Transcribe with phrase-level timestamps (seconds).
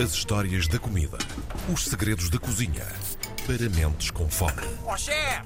[0.00, 1.18] As histórias da comida.
[1.72, 2.86] Os segredos da cozinha.
[3.44, 4.62] Para mentes com fome.
[4.86, 5.42] Ó chefe!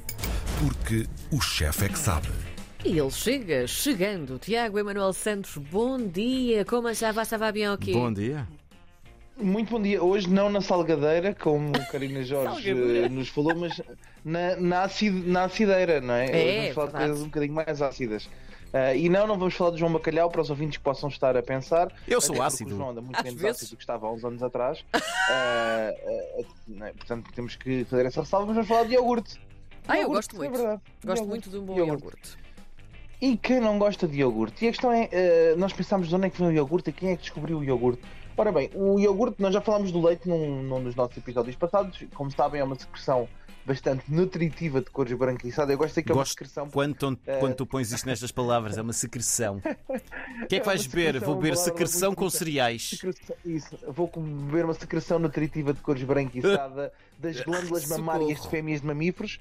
[0.61, 2.29] Porque o chefe é que sabe.
[2.85, 4.39] E ele chega, chegando.
[4.39, 6.67] Tiago Emanuel Santos, bom dia.
[6.67, 7.95] Como já vai, estava bem aqui?
[7.95, 8.47] Bom dia.
[9.39, 10.03] Muito bom dia.
[10.03, 13.81] Hoje não na Salgadeira, como Karina Jorge eh, nos falou, mas
[14.23, 16.27] na, na, acid, na acideira, não é?
[16.27, 17.05] É, Hoje vamos falar de verdade.
[17.07, 18.29] coisas um bocadinho mais ácidas.
[18.73, 21.37] Ah, e não, não vamos falar de João Bacalhau para os ouvintes que possam estar
[21.37, 21.93] a pensar.
[22.09, 22.73] Eu sou ácido.
[22.75, 23.57] O João anda muito Às menos vezes.
[23.59, 24.85] ácido do que estava há uns anos atrás.
[24.95, 26.93] Ah, ah, não é?
[26.93, 29.39] Portanto, temos que fazer essa ressalva, mas vamos falar de iogurte.
[29.87, 30.55] Ah, eu Iogurte, gosto muito.
[30.55, 30.83] É verdade.
[31.05, 31.29] Gosto Iogurte.
[31.29, 32.05] muito de um bom Iogurte.
[32.05, 32.39] iogurte.
[33.21, 34.65] E quem não gosta de iogurte?
[34.65, 36.93] E a questão é, eh, nós pensámos de onde é que vem o iogurte e
[36.93, 38.03] quem é que descobriu o iogurte?
[38.37, 42.03] Ora bem, o iogurte, nós já falámos do leite num, num dos nossos episódios passados.
[42.15, 43.29] Como sabem, é uma secreção
[43.65, 45.73] bastante nutritiva de cor esbranquiçada.
[45.73, 46.69] Eu gosto de dizer que é uma Gosto secreção.
[46.71, 49.61] quando, tu- quando tu pões isto nestas palavras, é uma secreção.
[50.43, 51.21] O que é que É vais beber?
[51.21, 52.91] Vou beber secreção com cereais.
[52.91, 58.81] secreção- Isso, vou beber uma secreção nutritiva de cor esbranquiçada das glândulas mamárias de fêmeas
[58.81, 59.39] de mamíferos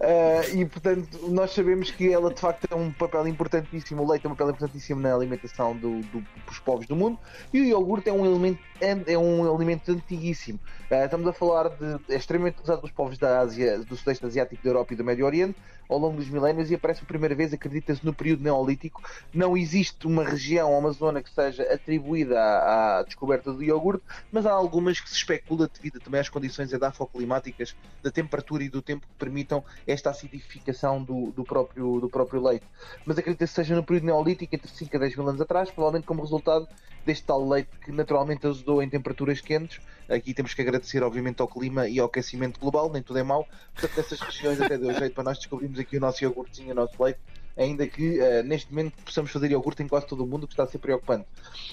[0.00, 4.22] Ah, e portanto nós sabemos que ela de facto tem um papel importantíssimo, o leite
[4.22, 7.18] tem um papel importantíssimo na alimentação do- do- dos povos do mundo
[7.52, 10.60] e o iogurte é um elemento, é um alimento antiguíssimo.
[10.90, 12.12] Ah, estamos a falar de.
[12.12, 13.55] é extremamente usado pelos povos da Ásia,
[13.86, 15.56] do Sudeste Asiático, da Europa e do Médio Oriente
[15.88, 19.02] ao longo dos milénios e aparece pela primeira vez, acredita-se, no período neolítico.
[19.32, 24.04] Não existe uma região ou uma zona que seja atribuída à, à descoberta do iogurte,
[24.30, 28.82] mas há algumas que se especula devido também às condições edafoclimáticas da temperatura e do
[28.82, 32.66] tempo que permitam esta acidificação do, do próprio, do próprio leite.
[33.04, 36.06] Mas acredita-se que seja no período neolítico, entre 5 a 10 mil anos atrás, provavelmente
[36.06, 36.68] como resultado
[37.04, 39.80] deste tal leite que naturalmente azedou em temperaturas quentes.
[40.08, 43.45] Aqui temos que agradecer, obviamente, ao clima e ao aquecimento global, nem tudo é mau.
[43.74, 47.02] Portanto, nessas regiões até deu jeito para nós descobrirmos aqui o nosso iogurtezinho, o nosso
[47.02, 47.20] leite,
[47.56, 50.52] ainda que eh, neste momento possamos fazer iogurte em quase todo o mundo, o que
[50.52, 51.26] está a ser preocupante.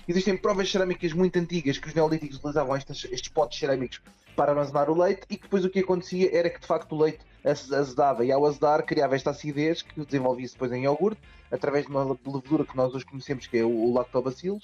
[0.08, 4.02] Existem provas cerâmicas muito antigas que os neolíticos utilizavam estes, estes potes cerâmicos
[4.36, 7.02] para armazenar o leite e que depois o que acontecia era que de facto o
[7.02, 11.22] leite az- azedava e ao azedar criava esta acidez que desenvolvia-se depois em iogurte
[11.54, 14.64] através de uma levedura que nós hoje conhecemos que é o, o lactobacillus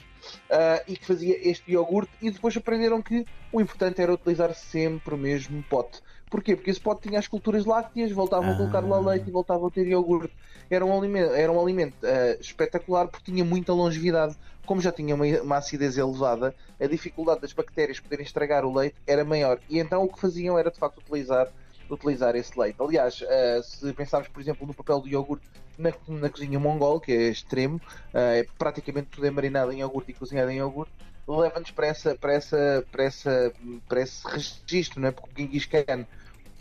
[0.49, 5.13] ah, e que fazia este iogurte e depois aprenderam que o importante era utilizar sempre
[5.13, 6.01] o mesmo pote.
[6.29, 6.55] Porquê?
[6.55, 8.99] Porque esse pote tinha as culturas lácteas, voltavam a colocar lá Ah.
[8.99, 10.33] leite e voltavam a ter iogurte.
[10.69, 14.35] Era um alimento, era um alimento ah, espetacular porque tinha muita longevidade.
[14.65, 18.95] Como já tinha uma, uma acidez elevada, a dificuldade das bactérias poderem estragar o leite
[19.07, 19.59] era maior.
[19.69, 21.47] E então o que faziam era de facto utilizar,
[21.93, 22.81] utilizar esse leite.
[22.81, 27.11] Aliás, ah, se pensarmos, por exemplo, no papel do iogurte na, na cozinha mongol, que
[27.11, 27.81] é extremo,
[28.13, 30.93] ah, é praticamente tudo é marinado em iogurte e cozinhado em iogurte,
[31.27, 33.53] leva-nos para, essa, para, essa, para, essa,
[33.87, 35.11] para esse registro, não é?
[35.11, 36.05] porque o Genghis Khan,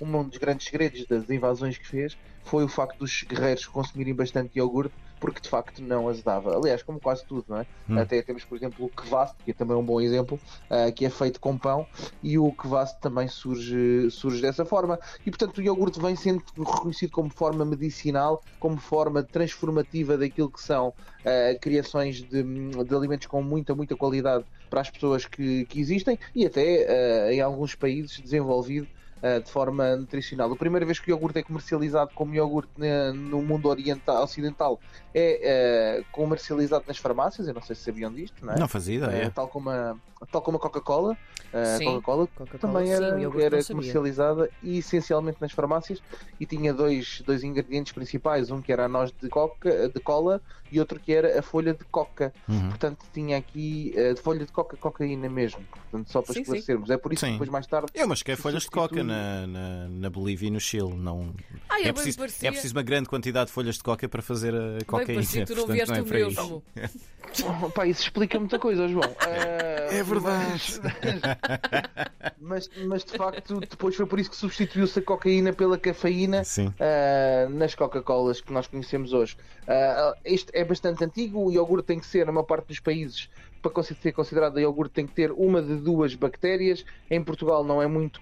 [0.01, 2.17] um dos grandes segredos das invasões que fez,
[2.49, 6.57] foi o facto dos guerreiros consumirem bastante iogurte, porque de facto não azedava.
[6.57, 7.67] Aliás, como quase tudo, não é?
[7.89, 7.99] Hum.
[7.99, 11.11] Até temos, por exemplo, o kvass, que é também um bom exemplo, ah, que é
[11.11, 11.87] feito com pão,
[12.23, 14.99] e o kvass também surge, surge dessa forma.
[15.27, 20.63] E portanto o iogurte vem sendo reconhecido como forma medicinal, como forma transformativa daquilo que
[20.63, 20.95] são
[21.25, 26.19] ah, criações de, de alimentos com muita, muita qualidade para as pessoas que, que existem
[26.35, 28.87] e até ah, em alguns países desenvolvido
[29.23, 30.53] ah, de forma nutricional.
[30.53, 34.81] A primeira vez que o iogurte é comercializado como iogurte na- no mundo oriental, ocidental
[35.15, 38.59] é ah, comercializado nas farmácias, eu não sei se sabiam disto, não é?
[38.59, 39.31] Não fazia ideia.
[39.31, 39.97] tal como a,
[40.31, 41.17] tal como a Coca-Cola,
[41.53, 41.85] a Sim.
[41.87, 42.29] Coca-Cola
[42.61, 46.03] também sim, era, iogurte era comercializada e essencialmente nas farmácias
[46.39, 50.41] e tinha dois, dois ingredientes principais, um que era a noz de, coca, de cola
[50.71, 52.33] e outro que era a folha de coca.
[52.47, 52.69] Uhum.
[52.69, 55.61] Portanto, tinha aqui eh, de folha de coca, cocaína mesmo.
[55.71, 56.41] Portanto, só para Sim, sim.
[56.43, 56.91] esclarecermos.
[56.91, 57.29] É por isso Sim.
[57.29, 60.49] que depois mais tarde Eu mas que é folhas de coca na, na, na Bolívia
[60.49, 60.95] e no Chile.
[60.95, 61.35] Não...
[61.69, 62.49] Ai, é é, bem preciso, parecia.
[62.49, 65.23] é preciso uma grande quantidade de folhas de coca para fazer a Bem cocaína.
[65.23, 66.63] tu não portanto, vieste não é o mesmo.
[67.63, 69.05] Oh, pá, isso explica muita coisa, João.
[69.91, 70.81] É verdade.
[72.41, 76.73] Mas, mas de facto, depois foi por isso que substituiu-se a cocaína pela cafeína Sim.
[76.79, 79.37] ah, nas Coca-Colas que nós conhecemos hoje.
[79.67, 83.29] Ah, este é bastante antigo, o iogurte tem que ser, na maior parte dos países,
[83.61, 86.85] para ser considerado iogurte, tem que ter uma de duas bactérias.
[87.11, 88.21] Em Portugal não é muito.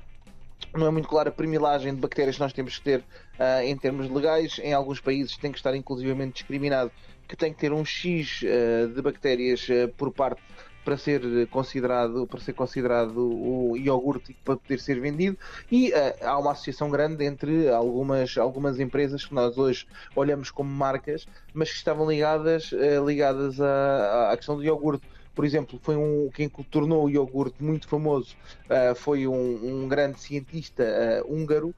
[0.74, 3.04] Não é muito clara a primilagem de bactérias que nós temos que ter
[3.38, 4.58] ah, em termos legais.
[4.62, 6.90] Em alguns países tem que estar inclusivamente discriminado
[7.26, 10.40] que tem que ter um X ah, de bactérias ah, por parte
[10.84, 15.36] para ser considerado para ser considerado o iogurte para poder ser vendido
[15.70, 20.70] e ah, há uma associação grande entre algumas algumas empresas que nós hoje olhamos como
[20.70, 22.70] marcas mas que estavam ligadas
[23.04, 25.04] ligadas à, à questão do iogurte
[25.36, 28.34] por exemplo, foi um quem tornou o iogurte muito famoso,
[28.64, 31.74] uh, foi um, um, grande cientista uh, húngaro,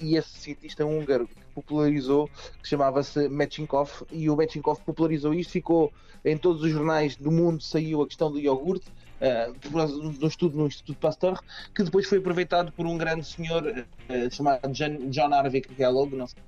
[0.00, 2.28] e esse cientista húngaro que popularizou,
[2.62, 5.92] que chamava-se Metchinkov, e o Metchinkov popularizou isto, ficou
[6.24, 10.66] em todos os jornais do mundo, saiu a questão do iogurte, uh, um estudo no
[10.66, 11.38] Instituto Pasteur,
[11.74, 16.42] que depois foi aproveitado por um grande senhor uh, chamado John, Harvey Kellogg, não sei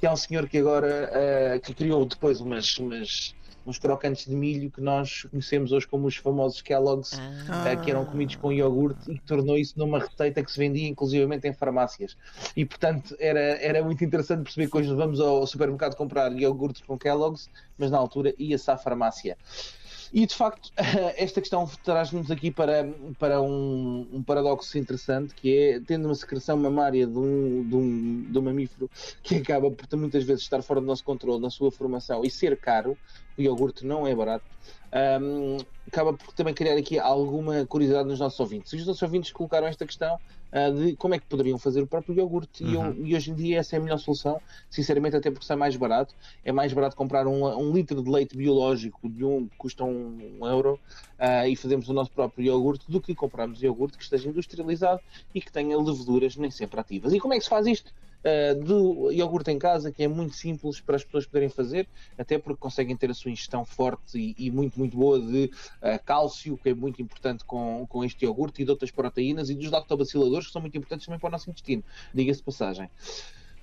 [0.00, 3.34] que é um senhor que agora uh, que criou depois umas, umas
[3.66, 7.74] uns crocantes de milho que nós conhecemos hoje como os famosos Kellogg's, ah.
[7.74, 10.88] uh, que eram comidos com iogurte e que tornou isso numa receita que se vendia
[10.88, 12.16] inclusivamente em farmácias.
[12.56, 16.96] E portanto era, era muito interessante perceber que hoje vamos ao supermercado comprar iogurtes com
[16.96, 19.36] Kellogg's, mas na altura ia-se à farmácia.
[20.12, 20.70] E de facto,
[21.16, 26.56] esta questão traz-nos aqui para, para um, um, paradoxo interessante, que é tendo uma secreção
[26.56, 28.90] mamária de um, de, um, de um mamífero
[29.22, 32.56] que acaba por muitas vezes estar fora do nosso controle na sua formação e ser
[32.56, 32.96] caro,
[33.36, 34.44] o iogurte não é barato,
[35.20, 38.72] um, acaba por também criar aqui alguma curiosidade nos nossos ouvintes.
[38.72, 40.18] Os nossos ouvintes colocaram esta questão
[40.56, 42.70] uh, de como é que poderiam fazer o próprio iogurte uhum.
[42.70, 43.06] e, eu, uhum.
[43.06, 46.14] e, hoje em dia essa é a melhor solução, sinceramente, até porque sai mais barato.
[46.44, 50.38] É mais barato comprar um, um litro de leite biológico de um que custa um,
[50.40, 50.80] um euro
[51.18, 55.00] uh, e fazermos o nosso próprio iogurte do que comprarmos iogurte que esteja industrializado
[55.34, 57.12] e que tenha leveduras nem sempre ativas.
[57.12, 57.92] E como é que se faz isto?
[58.26, 61.88] Uh, do iogurte em casa, que é muito simples para as pessoas poderem fazer,
[62.18, 65.44] até porque conseguem ter a sua ingestão forte e, e muito, muito boa de
[65.82, 69.54] uh, cálcio, que é muito importante com, com este iogurte, e de outras proteínas, e
[69.54, 72.90] dos lactobaciladores, que são muito importantes também para o nosso intestino, diga-se de passagem.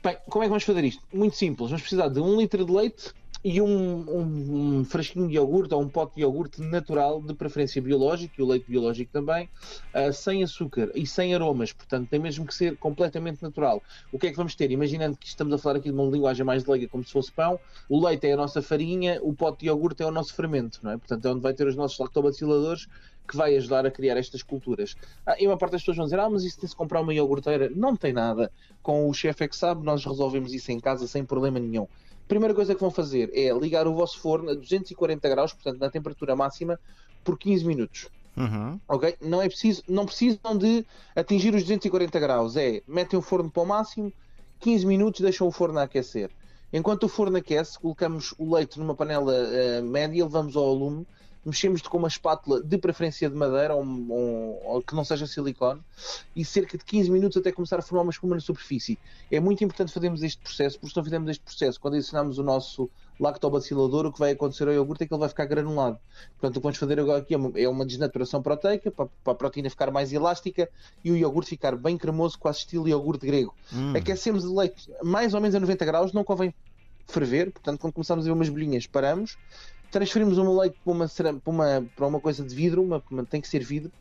[0.03, 1.01] Bem, como é que vamos fazer isto?
[1.13, 5.35] Muito simples, vamos precisar de um litro de leite, e um, um, um, frasquinho de
[5.35, 9.49] iogurte ou um pote de iogurte natural, de preferência biológico, e o leite biológico também,
[9.93, 13.83] uh, sem açúcar e sem aromas, portanto tem mesmo que ser completamente natural.
[14.11, 14.71] O que é que vamos ter?
[14.71, 17.59] Imaginando que estamos a falar aqui de uma linguagem mais leiga, como se fosse pão,
[17.89, 20.91] o leite é a nossa farinha, o pote de iogurte é o nosso fermento, não
[20.91, 20.97] é?
[20.97, 22.87] Portanto é onde vai ter os nossos lactobaciladores
[23.27, 24.95] que vai ajudar a criar estas culturas.
[25.25, 27.69] Ah, e uma parte das pessoas vão dizer, ah, mas isso tem-se comprar uma iogurteira.
[27.73, 28.51] Não tem nada.
[28.81, 31.87] Com o chefe é que sabe, nós resolvemos isso em casa sem problema nenhum
[32.27, 35.89] primeira coisa que vão fazer é ligar o vosso forno a 240 graus, portanto na
[35.89, 36.79] temperatura máxima,
[37.23, 38.09] por 15 minutos.
[38.35, 38.79] Uhum.
[38.87, 39.15] Ok?
[39.21, 40.85] Não é preciso, não precisam de
[41.15, 42.55] atingir os 240 graus.
[42.57, 44.11] É, metem o forno para o máximo,
[44.59, 46.31] 15 minutos, deixam o forno a aquecer.
[46.71, 51.05] Enquanto o forno aquece, colocamos o leite numa panela uh, média, levamos ao lume
[51.45, 55.81] mexemos com uma espátula de preferência de madeira ou, ou, ou, que não seja silicone
[56.35, 58.97] e cerca de 15 minutos até começar a formar uma espuma na superfície.
[59.31, 62.43] É muito importante fazermos este processo, porque se não fizermos este processo, quando adicionamos o
[62.43, 65.99] nosso lactobacilador, o que vai acontecer ao iogurte é que ele vai ficar granulado.
[66.39, 67.37] Portanto, o que vamos fazer agora aqui é
[67.69, 70.69] uma é desnaturação proteica para, para a proteína ficar mais elástica
[71.03, 73.53] e o iogurte ficar bem cremoso, quase estilo iogurte grego.
[73.71, 73.93] Hum.
[73.95, 76.53] Aquecemos o leite mais ou menos a 90 graus, não convém
[77.07, 79.37] ferver, portanto, quando começamos a ver umas bolinhas, paramos,
[79.93, 83.39] transferimos o meu leite para uma, para uma, para uma coisa de vidro, uma, tem
[83.39, 83.91] que ser vidro,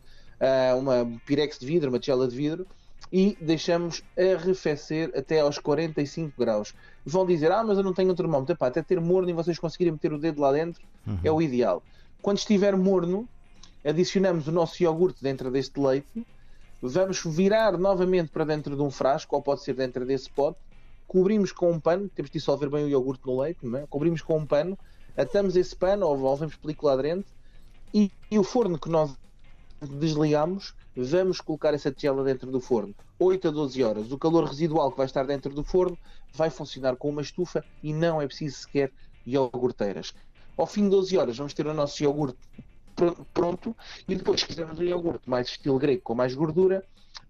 [0.41, 2.67] uh, uma pirex de vidro, uma tigela de vidro,
[3.13, 6.75] e deixamos arrefecer até aos 45 graus.
[7.05, 8.55] Vão dizer, ah, mas eu não tenho um termómetro.
[8.55, 11.19] Epá, até ter morno e vocês conseguirem meter o dedo lá dentro uhum.
[11.23, 11.83] é o ideal.
[12.23, 13.29] Quando estiver morno,
[13.85, 16.27] adicionamos o nosso iogurte dentro deste leite,
[16.81, 20.59] vamos virar novamente para dentro de um frasco, ou pode ser dentro desse pote,
[21.07, 23.87] cobrimos com um pano, temos de dissolver bem o iogurte no leite, é?
[23.91, 24.79] cobrimos com um pano,
[25.17, 27.27] atamos esse pano ou envolvemos película aderente
[27.93, 29.15] e, e o forno que nós
[29.81, 32.95] desligamos, vamos colocar essa tigela dentro do forno.
[33.19, 34.13] 8 a 12 horas.
[34.13, 35.99] O calor residual que vai estar dentro do forno
[36.33, 38.93] vai funcionar com uma estufa e não é preciso sequer
[39.27, 40.15] iogurteiras.
[40.57, 42.39] Ao fim de 12 horas vamos ter o nosso iogurte
[43.33, 43.75] pronto
[44.07, 46.85] e depois se quisermos um iogurte mais estilo grego com mais gordura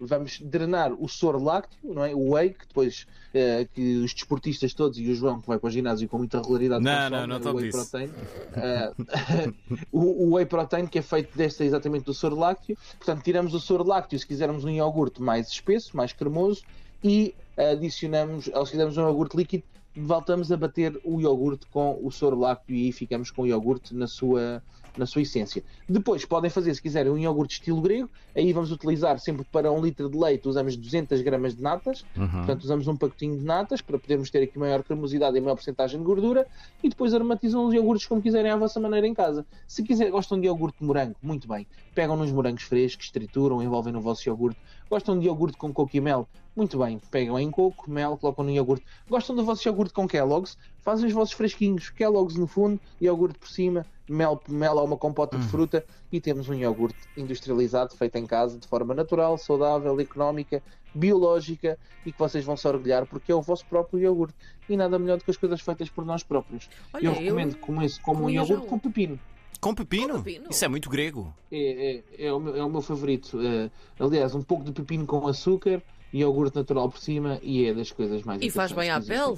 [0.06, 2.14] vamos drenar o soro lácteo, não é?
[2.14, 5.68] o whey, que depois uh, que os desportistas todos e o João que vai para
[5.68, 8.06] o ginásio com muita regularidade não, consome, não, não, o whey protein.
[8.06, 9.54] Uh,
[9.92, 12.76] o, o, whey protein que é feito desta exatamente do soro lácteo.
[12.98, 16.62] Portanto, tiramos o soro lácteo se quisermos um iogurte mais espesso, mais cremoso
[17.02, 22.10] e adicionamos, ou se quisermos um iogurte líquido, voltamos a bater o iogurte com o
[22.10, 24.62] soro lácteo e ficamos com o iogurte na sua
[24.98, 25.62] na sua essência.
[25.88, 28.08] Depois podem fazer, se quiserem, um iogurte estilo grego.
[28.34, 32.04] Aí vamos utilizar sempre para um litro de leite, usamos 200 gramas de natas.
[32.16, 32.28] Uhum.
[32.28, 35.98] Portanto, usamos um pacotinho de natas para podermos ter aqui maior cremosidade e maior porcentagem
[35.98, 36.46] de gordura.
[36.82, 39.46] E depois aromatizam os iogurtes como quiserem à vossa maneira em casa.
[39.66, 41.66] Se quiser, gostam de iogurte de morango, muito bem.
[41.94, 44.58] Pegam nos morangos frescos, trituram, envolvem no vosso iogurte.
[44.88, 46.28] Gostam de iogurte com coco e mel?
[46.54, 48.84] Muito bem, pegam em coco, mel, colocam no iogurte.
[49.08, 50.58] Gostam do vosso iogurte com Kellogg's?
[50.82, 55.38] Fazem os vossos fresquinhos, Kellogg's no fundo, iogurte por cima, mel, mel a uma compota
[55.38, 60.62] de fruta e temos um iogurte industrializado, feito em casa, de forma natural, saudável, económica,
[60.94, 64.34] biológica e que vocês vão se orgulhar porque é o vosso próprio iogurte
[64.68, 66.68] e nada melhor do que as coisas feitas por nós próprios.
[66.92, 69.18] Olha, eu eu recomendo que comece como um iogurte já com pepino.
[69.60, 70.14] Com pepino?
[70.14, 70.46] Com pepino?
[70.50, 71.32] Isso é muito grego.
[71.50, 73.40] É, é, é, o, meu, é o meu favorito.
[73.40, 75.80] Eh, aliás, um pouco de pepino com açúcar,
[76.12, 79.36] iogurte natural por cima e é das coisas mais E faz bem à pele?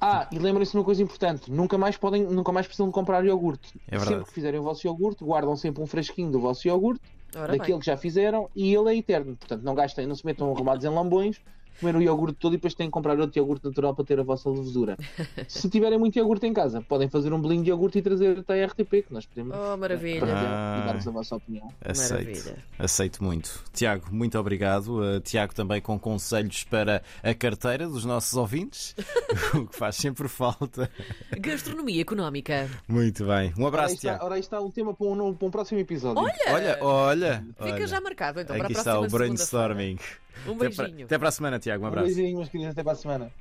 [0.00, 3.24] Ah, e lembrem-se de uma coisa importante: nunca mais podem, nunca mais precisam de comprar
[3.24, 3.72] iogurte.
[3.86, 4.10] É verdade.
[4.10, 7.00] sempre que fizerem o vosso iogurte, guardam sempre um fresquinho do vosso iogurte,
[7.34, 7.80] Ora daquele bem.
[7.80, 9.36] que já fizeram, e ele é eterno.
[9.36, 11.40] Portanto, não gastem, não se metam arrumados em lambões,
[11.80, 14.22] comer o iogurte todo e depois têm que comprar outro iogurte natural para ter a
[14.22, 14.96] vossa levedura.
[15.48, 18.62] se tiverem muito iogurte em casa, podem fazer um bolinho de iogurte e trazer até
[18.62, 20.26] a RTP, que nós podemos Oh, maravilha.
[20.26, 20.80] Ah.
[20.82, 21.72] e dar-vos a vossa opinião.
[21.84, 22.12] Aceito.
[22.24, 22.56] Maravilha.
[22.78, 23.62] Aceito muito.
[23.72, 25.00] Tiago, muito obrigado.
[25.00, 28.94] Uh, Tiago também com conselhos para a carteira dos nossos ouvintes,
[29.54, 30.90] o que faz sempre falta.
[31.38, 32.68] Gastronomia económica.
[32.88, 33.52] Muito bem.
[33.56, 34.24] Um Ora, abraço, está, Tiago.
[34.24, 36.22] ora, está um tema para um, para um próximo episódio.
[36.22, 36.34] Olha!
[36.52, 37.46] Olha, olha.
[37.58, 37.86] Fica olha.
[37.86, 39.98] já marcado então para a Aqui próxima está o brainstorming.
[40.44, 41.04] Um Até para, beijinho.
[41.06, 41.82] até para a semana, Tiago.
[41.82, 42.06] Um Um abraço.
[42.14, 43.32] beijinho, meus queridos, até para a semana.